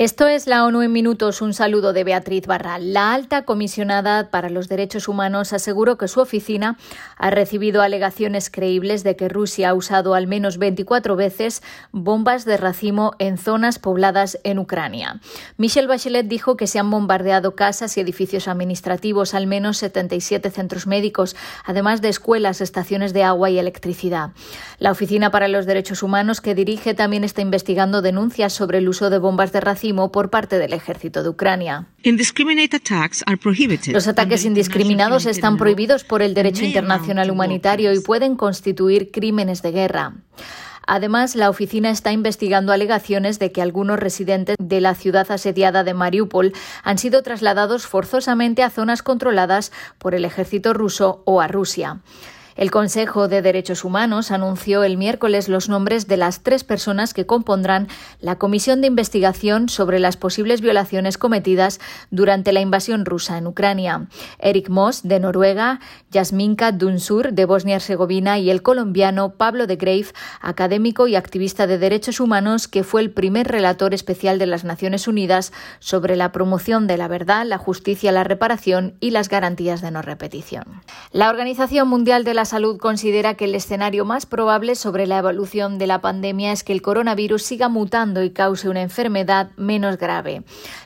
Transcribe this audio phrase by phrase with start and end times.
[0.00, 1.42] Esto es la ONU en minutos.
[1.42, 2.94] Un saludo de Beatriz Barral.
[2.94, 6.78] La alta comisionada para los derechos humanos aseguró que su oficina
[7.18, 12.56] ha recibido alegaciones creíbles de que Rusia ha usado al menos 24 veces bombas de
[12.56, 15.20] racimo en zonas pobladas en Ucrania.
[15.58, 20.86] Michelle Bachelet dijo que se han bombardeado casas y edificios administrativos, al menos 77 centros
[20.86, 21.36] médicos,
[21.66, 24.30] además de escuelas, estaciones de agua y electricidad.
[24.78, 29.10] La Oficina para los Derechos Humanos que dirige también está investigando denuncias sobre el uso
[29.10, 31.86] de bombas de racimo por parte del ejército de Ucrania.
[33.92, 39.72] Los ataques indiscriminados están prohibidos por el derecho internacional humanitario y pueden constituir crímenes de
[39.72, 40.14] guerra.
[40.86, 45.94] Además, la oficina está investigando alegaciones de que algunos residentes de la ciudad asediada de
[45.94, 46.52] Mariupol
[46.82, 52.00] han sido trasladados forzosamente a zonas controladas por el ejército ruso o a Rusia.
[52.56, 57.26] El Consejo de Derechos Humanos anunció el miércoles los nombres de las tres personas que
[57.26, 57.88] compondrán
[58.20, 64.06] la comisión de investigación sobre las posibles violaciones cometidas durante la invasión rusa en Ucrania.
[64.38, 65.80] Eric Moss, de Noruega,
[66.10, 70.06] Yasminka Dunsur, de Bosnia-Herzegovina, y el colombiano Pablo de Grave,
[70.40, 75.08] académico y activista de derechos humanos, que fue el primer relator especial de las Naciones
[75.08, 79.90] Unidas sobre la promoción de la verdad, la justicia, la reparación y las garantías de
[79.90, 80.64] no repetición.
[81.12, 85.78] La Organización Mundial de la Salud considera que el escenario más probable sobre la evolución
[85.78, 90.42] de la pandemia es que el coronavirus siga mutando y cause una enfermedad menos grave.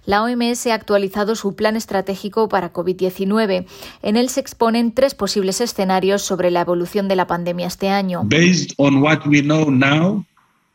[0.06, 3.66] La OMS ha actualizado su plan estratégico para COVID-19.
[4.02, 8.22] En él se exponen tres posibles escenarios sobre la evolución de la pandemia este año.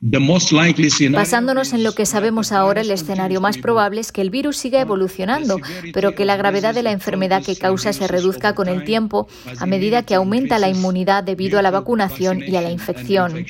[0.02, 4.80] Basándonos en lo que sabemos ahora, el escenario más probable es que el virus siga
[4.80, 5.59] evolucionando,
[5.94, 9.28] pero que la gravedad de la enfermedad que causa se reduzca con el tiempo
[9.59, 13.45] a medida que aumenta la inmunidad debido a la vacunación y a la infección.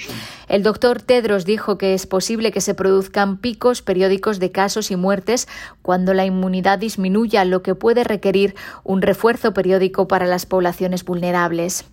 [0.47, 4.95] El doctor Tedros dijo que es posible que se produzcan picos periódicos de casos y
[4.95, 5.47] muertes
[5.83, 11.85] cuando la inmunidad disminuya, lo que puede requerir un refuerzo periódico para las poblaciones vulnerables.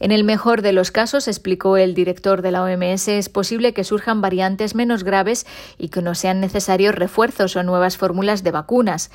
[0.00, 3.84] En el mejor de los casos, explicó el director de la OMS, es posible que
[3.92, 5.44] surjan variantes menos graves
[5.76, 9.10] y que no sean necesarios refuerzos o nuevas fórmulas de vacunas.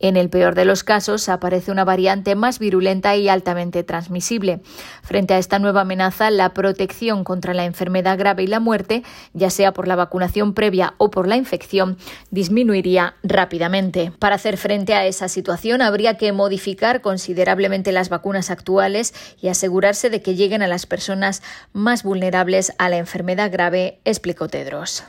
[0.00, 4.62] En el peor de los casos, aparece una variante más virulenta y altamente transmisible.
[5.02, 9.02] Frente a esta nueva amenaza, la protección contra la enfermedad grave y la muerte,
[9.34, 11.98] ya sea por la vacunación previa o por la infección,
[12.30, 14.12] disminuiría rápidamente.
[14.18, 20.08] Para hacer frente a esa situación, habría que modificar considerablemente las vacunas actuales y asegurarse
[20.08, 21.42] de que lleguen a las personas
[21.74, 25.02] más vulnerables a la enfermedad grave, explicó Tedros.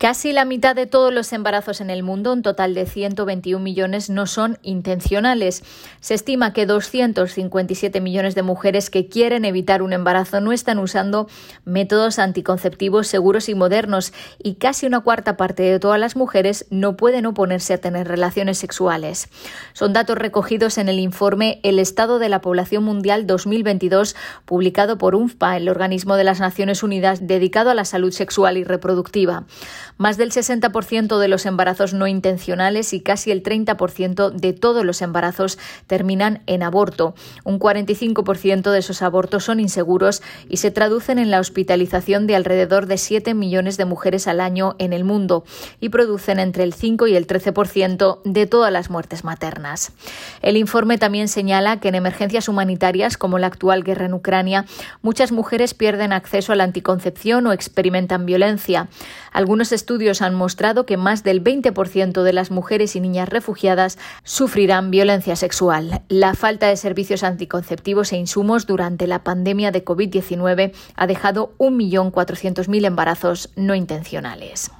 [0.00, 4.08] Casi la mitad de todos los embarazos en el mundo, un total de 121 millones,
[4.08, 5.62] no son intencionales.
[6.00, 11.28] Se estima que 257 millones de mujeres que quieren evitar un embarazo no están usando
[11.66, 16.96] métodos anticonceptivos seguros y modernos y casi una cuarta parte de todas las mujeres no
[16.96, 19.28] pueden oponerse a tener relaciones sexuales.
[19.74, 25.14] Son datos recogidos en el informe El Estado de la Población Mundial 2022 publicado por
[25.14, 29.44] UNFPA, el organismo de las Naciones Unidas dedicado a la salud sexual y reproductiva.
[30.00, 35.02] Más del 60% de los embarazos no intencionales y casi el 30% de todos los
[35.02, 37.14] embarazos terminan en aborto.
[37.44, 42.86] Un 45% de esos abortos son inseguros y se traducen en la hospitalización de alrededor
[42.86, 45.44] de 7 millones de mujeres al año en el mundo
[45.80, 49.92] y producen entre el 5 y el 13% de todas las muertes maternas.
[50.40, 54.64] El informe también señala que en emergencias humanitarias como la actual guerra en Ucrania,
[55.02, 58.88] muchas mujeres pierden acceso a la anticoncepción o experimentan violencia.
[59.30, 64.92] Algunos estudios han mostrado que más del 20% de las mujeres y niñas refugiadas sufrirán
[64.92, 66.02] violencia sexual.
[66.08, 72.86] La falta de servicios anticonceptivos e insumos durante la pandemia de COVID-19 ha dejado 1.400.000
[72.86, 74.70] embarazos no intencionales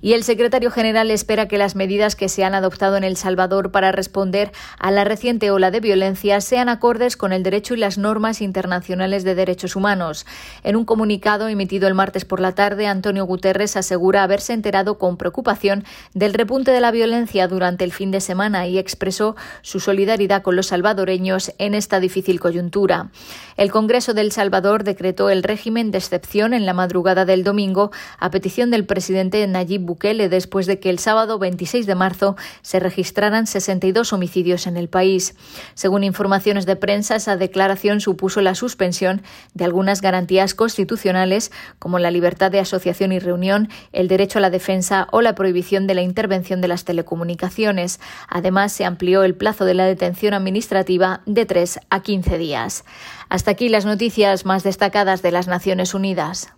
[0.00, 3.70] y el secretario general espera que las medidas que se han adoptado en El Salvador
[3.70, 7.98] para responder a la reciente ola de violencia sean acordes con el derecho y las
[7.98, 10.26] normas internacionales de derechos humanos.
[10.62, 15.16] En un comunicado emitido el martes por la tarde, Antonio Guterres asegura haberse enterado con
[15.16, 15.84] preocupación
[16.14, 20.56] del repunte de la violencia durante el fin de semana y expresó su solidaridad con
[20.56, 23.10] los salvadoreños en esta difícil coyuntura.
[23.56, 27.90] El Congreso de El Salvador decretó el régimen de excepción en la madrugada del domingo
[28.18, 32.78] a petición del presidente Nayib Bukele después de que el sábado 26 de marzo se
[32.78, 35.34] registraran 62 homicidios en el país.
[35.74, 39.22] Según informaciones de prensa, esa declaración supuso la suspensión
[39.52, 41.50] de algunas garantías constitucionales
[41.80, 45.88] como la libertad de asociación y reunión, el derecho a la defensa o la prohibición
[45.88, 47.98] de la intervención de las telecomunicaciones.
[48.28, 52.84] Además, se amplió el plazo de la detención administrativa de 3 a 15 días.
[53.28, 56.48] Hasta aquí las noticias más destacadas de las Naciones Unidas.